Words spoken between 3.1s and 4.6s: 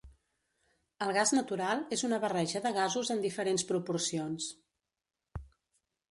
en diferents proporcions.